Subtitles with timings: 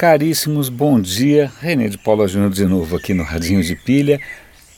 [0.00, 1.52] Caríssimos, bom dia.
[1.60, 4.18] René de Paula Júnior de novo aqui no Radinho de Pilha.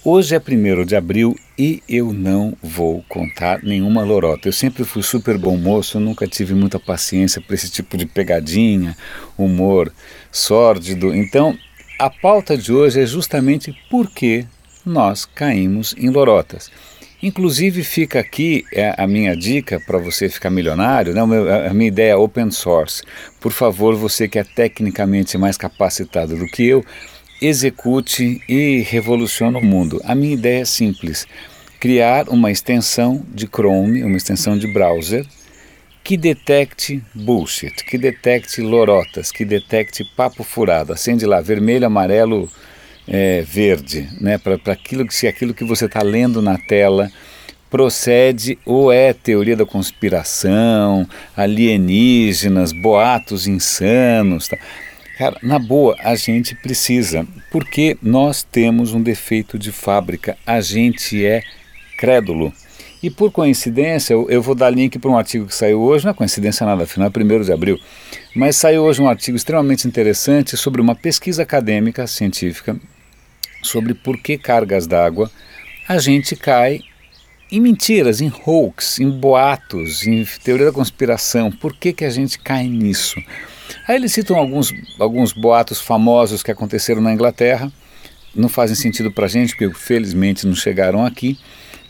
[0.05, 4.49] Hoje é 1 de abril e eu não vou contar nenhuma lorota.
[4.49, 8.97] Eu sempre fui super bom moço, nunca tive muita paciência para esse tipo de pegadinha,
[9.39, 9.93] humor
[10.33, 11.15] sórdido.
[11.15, 11.57] Então,
[12.01, 14.45] a pauta de hoje é justamente por que
[14.85, 16.69] nós caímos em lorotas.
[17.23, 21.21] Inclusive fica aqui é, a minha dica para você ficar milionário, né?
[21.69, 23.03] a minha ideia é open source.
[23.41, 26.85] Por favor, você que é tecnicamente mais capacitado do que eu,
[27.41, 30.01] execute e revolucione o mundo.
[30.05, 31.27] A minha ideia é simples:
[31.79, 35.25] criar uma extensão de Chrome, uma extensão de browser
[36.05, 40.93] que detecte bullshit, que detecte lorotas, que detecte papo furado.
[40.93, 42.51] Acende lá vermelho, amarelo,
[43.13, 44.39] é, verde, né?
[44.39, 47.13] para aquilo se aquilo que você está lendo na tela
[47.71, 54.49] procede ou é teoria da conspiração, alienígenas, boatos insanos.
[54.49, 54.57] Tá?
[55.19, 61.23] Cara, na boa, a gente precisa, porque nós temos um defeito de fábrica, a gente
[61.25, 61.43] é
[61.99, 62.51] crédulo.
[63.03, 66.13] E por coincidência, eu, eu vou dar link para um artigo que saiu hoje, não
[66.13, 67.79] é coincidência nada, afinal é 1 de abril,
[68.35, 72.77] mas saiu hoje um artigo extremamente interessante sobre uma pesquisa acadêmica científica
[73.63, 75.31] sobre por que cargas d'água
[75.89, 76.81] a gente cai
[77.51, 81.51] em mentiras, em hoax, em boatos, em teoria da conspiração.
[81.51, 83.23] Por que, que a gente cai nisso?
[83.87, 87.71] Aí eles citam alguns, alguns boatos famosos que aconteceram na Inglaterra,
[88.35, 91.39] não fazem sentido para a gente, porque felizmente não chegaram aqui.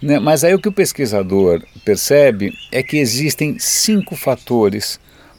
[0.03, 0.19] Né?
[0.19, 4.99] Mas aí o que o pesquisador percebe é que existem cinco fatores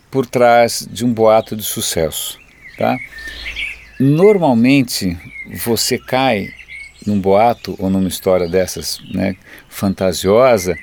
[0.10, 2.40] por trás de um boato de sucesso.
[2.78, 2.98] Tá?
[4.04, 5.18] Normalmente
[5.64, 6.54] você cai
[7.08, 9.34] num boato ou numa história dessas né,
[9.70, 10.78] fantasiosa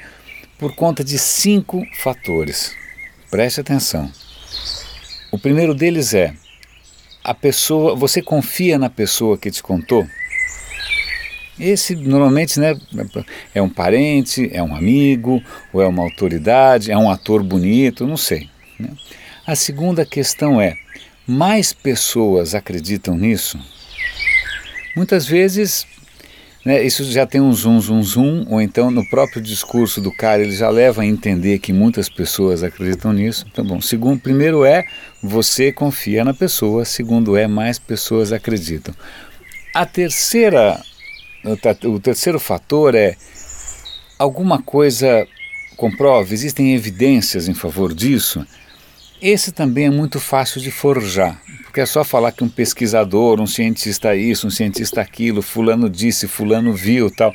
[0.58, 2.74] por conta de cinco fatores.
[3.30, 4.10] Preste atenção.
[5.30, 6.32] O primeiro deles é
[7.22, 10.06] a pessoa, você confia na pessoa que te contou?
[11.58, 12.74] Esse normalmente né,
[13.54, 15.42] é um parente, é um amigo,
[15.74, 18.48] ou é uma autoridade, é um ator bonito, não sei.
[18.78, 18.88] Né?
[19.46, 20.78] A segunda questão é:
[21.30, 23.58] mais pessoas acreditam nisso?
[24.96, 25.86] Muitas vezes
[26.64, 30.42] né, isso já tem um zoom, zoom, zoom, ou então no próprio discurso do cara
[30.42, 33.46] ele já leva a entender que muitas pessoas acreditam nisso.
[33.50, 34.84] Então, bom, segundo, primeiro é
[35.22, 38.94] você confia na pessoa, segundo é mais pessoas acreditam.
[39.74, 40.82] A terceira
[41.84, 43.16] o terceiro fator é
[44.18, 45.26] alguma coisa
[45.76, 48.46] comprove, existem evidências em favor disso.
[49.22, 53.46] Esse também é muito fácil de forjar, porque é só falar que um pesquisador, um
[53.46, 57.34] cientista isso, um cientista aquilo, fulano disse, fulano viu, tal.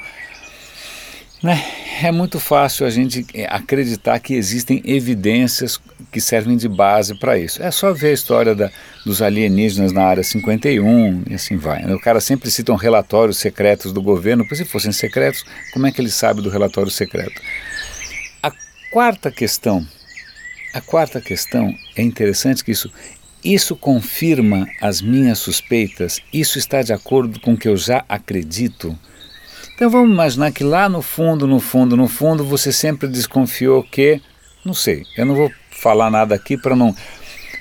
[1.43, 1.63] Né?
[2.01, 5.79] É muito fácil a gente é, acreditar que existem evidências
[6.11, 7.61] que servem de base para isso.
[7.61, 8.71] É só ver a história da,
[9.05, 11.83] dos alienígenas na área 51 e assim vai.
[11.83, 11.93] Né?
[11.93, 15.91] O cara sempre cita um relatórios secretos do governo, porque se fossem secretos, como é
[15.91, 17.39] que ele sabe do relatório secreto?
[18.41, 18.51] A
[18.91, 19.85] quarta questão,
[20.75, 22.91] a quarta questão é interessante que isso
[23.43, 28.97] isso confirma as minhas suspeitas, isso está de acordo com o que eu já acredito.
[29.75, 34.19] Então vamos imaginar que lá no fundo, no fundo, no fundo, você sempre desconfiou que,
[34.65, 36.95] não sei, eu não vou falar nada aqui para não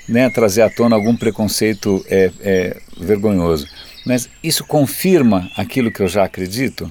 [0.09, 3.67] né, trazer à tona algum preconceito é, é, vergonhoso,
[4.07, 6.91] mas isso confirma aquilo que eu já acredito?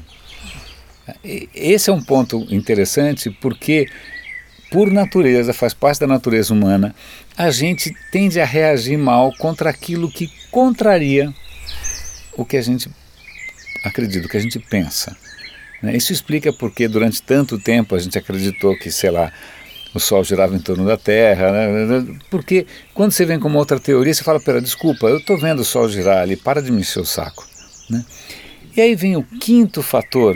[1.23, 3.89] Esse é um ponto interessante porque,
[4.73, 6.95] por natureza, faz parte da natureza humana,
[7.37, 11.31] a gente tende a reagir mal contra aquilo que contraria
[12.35, 12.89] o que a gente
[13.85, 15.15] acredito, que a gente pensa.
[15.79, 15.95] Né?
[15.95, 19.31] Isso explica porque durante tanto tempo a gente acreditou que, sei lá,
[19.93, 22.19] o Sol girava em torno da Terra, né?
[22.31, 25.59] porque quando você vem com uma outra teoria, você fala, pera, desculpa, eu estou vendo
[25.59, 27.47] o Sol girar ali, para de me encher o saco.
[27.87, 28.03] Né?
[28.75, 30.35] E aí vem o quinto fator,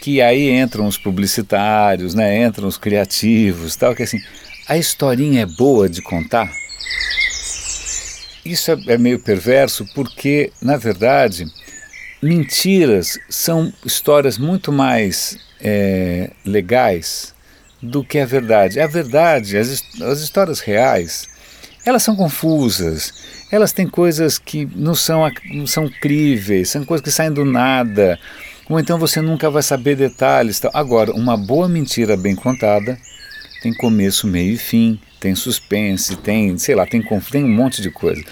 [0.00, 2.44] que aí entram os publicitários, né?
[2.44, 4.20] entram os criativos, tal, que assim,
[4.68, 6.50] a historinha é boa de contar.
[8.44, 11.46] Isso é, é meio perverso porque, na verdade,
[12.22, 17.34] mentiras são histórias muito mais é, legais
[17.82, 18.80] do que a verdade.
[18.80, 21.28] A verdade, as, as histórias reais,
[21.84, 23.12] elas são confusas,
[23.50, 28.18] elas têm coisas que não são, não são críveis, são coisas que saem do nada,
[28.68, 30.60] ou então você nunca vai saber detalhes.
[30.72, 32.98] Agora, uma boa mentira bem contada
[33.62, 37.90] tem começo, meio e fim, tem suspense, tem, sei lá, tem, tem um monte de
[37.90, 38.22] coisa.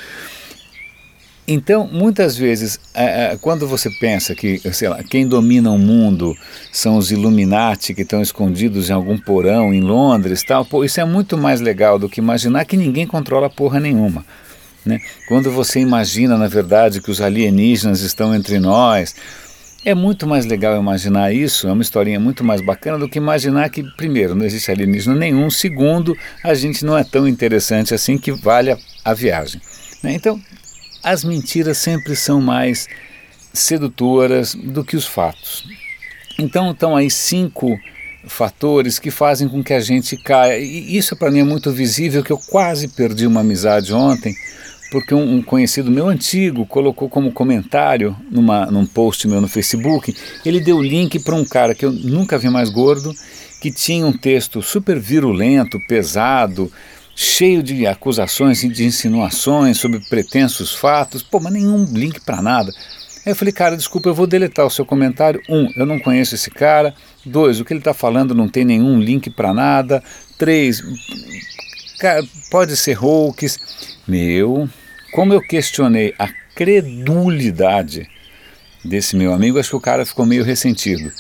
[1.49, 6.37] Então, muitas vezes, é, é, quando você pensa que, sei lá, quem domina o mundo
[6.73, 11.05] são os Illuminati que estão escondidos em algum porão em Londres, tal, pô, isso é
[11.05, 14.25] muito mais legal do que imaginar que ninguém controla porra nenhuma.
[14.85, 15.01] Né?
[15.29, 19.15] Quando você imagina, na verdade, que os alienígenas estão entre nós,
[19.85, 23.69] é muito mais legal imaginar isso, é uma historinha muito mais bacana do que imaginar
[23.71, 28.33] que, primeiro, não existe alienígena nenhum, segundo, a gente não é tão interessante assim que
[28.33, 29.61] vale a, viagem.
[30.03, 30.15] Né?
[30.15, 30.41] Então,
[31.03, 32.89] as mentiras sempre são mais
[33.53, 35.65] sedutoras do que os fatos.
[36.39, 37.79] Então, estão aí cinco
[38.27, 40.59] fatores que fazem com que a gente caia.
[40.59, 44.35] E isso para mim é muito visível, que eu quase perdi uma amizade ontem,
[44.91, 50.15] porque um, um conhecido meu antigo colocou como comentário numa, num post meu no Facebook,
[50.45, 53.15] ele deu link para um cara que eu nunca vi mais gordo,
[53.61, 56.71] que tinha um texto super virulento, pesado,
[57.15, 62.71] cheio de acusações e de insinuações sobre pretensos fatos, pô, mas nenhum link para nada.
[63.25, 65.43] Aí eu falei, cara, desculpa, eu vou deletar o seu comentário.
[65.49, 66.95] Um, eu não conheço esse cara.
[67.25, 70.01] Dois, o que ele está falando não tem nenhum link para nada.
[70.39, 70.81] Três,
[72.51, 73.59] pode ser hoax.
[74.07, 74.69] Meu,
[75.13, 78.09] como eu questionei a credulidade
[78.85, 81.13] desse meu amigo, acho que o cara ficou meio ressentido.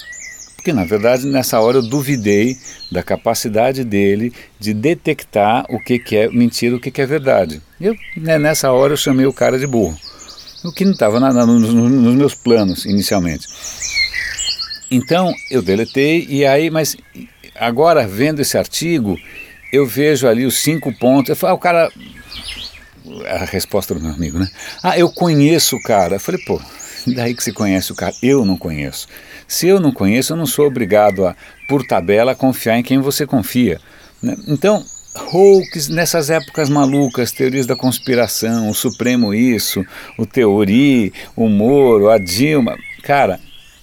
[0.54, 2.56] Porque na verdade nessa hora eu duvidei
[2.90, 7.62] da capacidade dele de detectar o que, que é mentira o que, que é verdade.
[7.80, 9.96] Eu, né, nessa hora eu chamei o cara de burro
[10.66, 13.46] o que não estava nos, nos meus planos inicialmente.
[14.90, 16.96] Então eu deletei e aí, mas
[17.54, 19.16] agora vendo esse artigo,
[19.72, 21.30] eu vejo ali os cinco pontos.
[21.30, 21.92] Eu falo, ah, o cara.
[23.28, 24.48] A resposta do meu amigo, né?
[24.82, 26.16] Ah, eu conheço o cara.
[26.16, 26.60] Eu falei, pô,
[27.06, 28.14] daí que você conhece o cara?
[28.22, 29.06] Eu não conheço.
[29.46, 31.36] Se eu não conheço, eu não sou obrigado a,
[31.68, 33.80] por tabela, confiar em quem você confia.
[34.20, 34.36] Né?
[34.48, 34.84] Então,
[35.32, 39.84] hoax nessas épocas malucas, teorias da conspiração, o Supremo isso,
[40.18, 42.76] o Teori, o Moro, a Dilma.
[43.02, 43.40] Cara,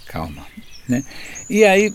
[0.07, 0.45] calma.
[0.87, 1.03] Né?
[1.49, 1.93] E aí,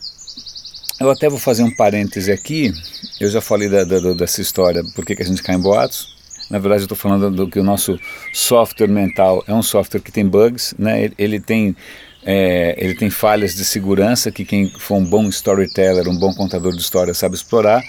[1.00, 2.72] eu até vou fazer um parêntese aqui.
[3.20, 6.16] Eu já falei da, da, dessa história, por que, a gente cai em boatos.
[6.50, 7.98] Na verdade, eu estou falando do que o nosso
[8.32, 11.04] software mental é um software que tem bugs, né?
[11.04, 11.76] ele, ele tem
[12.24, 16.72] é, ele tem falhas de segurança que quem for um bom storyteller, um bom contador
[16.72, 17.82] de história sabe explorar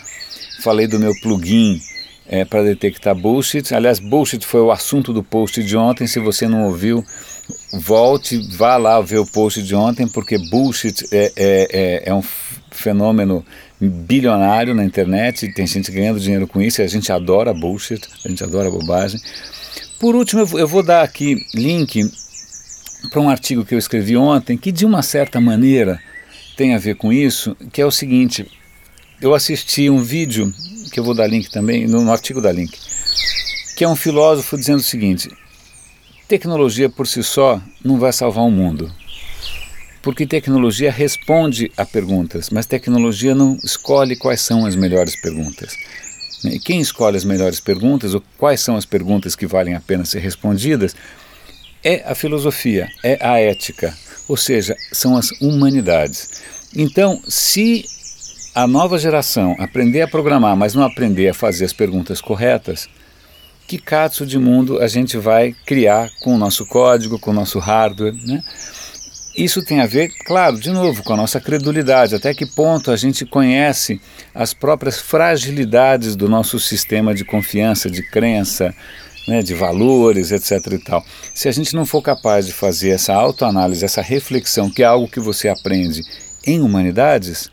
[0.60, 1.82] falei do meu plugin
[2.28, 3.74] é, para detectar bullshit.
[3.74, 6.06] Aliás, bullshit foi o assunto do post de ontem.
[6.06, 7.04] Se você não ouviu,
[7.74, 12.24] volte, vá lá ver o post de ontem, porque bullshit é, é, é, é um
[12.72, 13.46] fenômeno
[13.80, 15.52] bilionário na internet.
[15.54, 19.20] Tem gente ganhando dinheiro com isso e a gente adora bullshit, a gente adora bobagem.
[20.00, 22.10] Por último, eu vou dar aqui link
[23.12, 26.00] para um artigo que eu escrevi ontem, que de uma certa maneira
[26.58, 28.46] tem a ver com isso, que é o seguinte:
[29.22, 30.54] eu assisti um vídeo,
[30.92, 32.78] que eu vou dar link também, no, no artigo da link,
[33.76, 35.30] que é um filósofo dizendo o seguinte:
[36.30, 38.94] tecnologia por si só não vai salvar o mundo.
[40.02, 45.74] Porque tecnologia responde a perguntas, mas tecnologia não escolhe quais são as melhores perguntas.
[46.46, 50.06] E quem escolhe as melhores perguntas, ou quais são as perguntas que valem a pena
[50.06, 50.96] ser respondidas,
[51.84, 53.94] é a filosofia, é a ética,
[54.28, 56.42] ou seja, são as humanidades.
[56.76, 57.84] Então, se
[58.54, 62.88] a nova geração aprender a programar, mas não aprender a fazer as perguntas corretas,
[63.70, 67.60] que catso de mundo a gente vai criar com o nosso código, com o nosso
[67.60, 68.44] hardware, né?
[69.38, 72.98] Isso tem a ver, claro, de novo, com a nossa credulidade, até que ponto a
[72.98, 74.02] gente conhece
[74.34, 78.74] as próprias fragilidades do nosso sistema de confiança, de crença,
[79.28, 80.74] né, de valores, etc.
[80.74, 81.06] e tal.
[81.36, 85.08] Se a gente não for capaz de fazer essa autoanálise, essa reflexão, que é algo
[85.08, 86.02] que você aprende
[86.44, 87.52] em humanidades,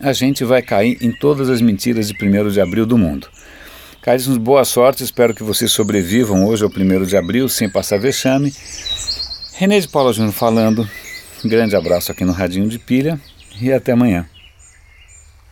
[0.00, 3.28] a gente vai cair em todas as mentiras de 1 de abril do mundo.
[4.00, 8.54] Caríssimos, boa sorte, espero que vocês sobrevivam hoje ao 1 de abril sem passar vexame.
[9.54, 10.88] René de Paula Júnior falando,
[11.44, 13.20] grande abraço aqui no Radinho de Pilha
[13.60, 14.24] e até amanhã.